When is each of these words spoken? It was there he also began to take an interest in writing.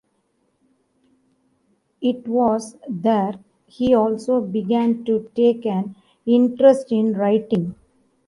It 2.01 2.27
was 2.27 2.75
there 2.89 3.35
he 3.67 3.93
also 3.93 4.41
began 4.41 5.05
to 5.05 5.29
take 5.35 5.63
an 5.67 5.95
interest 6.25 6.91
in 6.91 7.13
writing. 7.13 7.75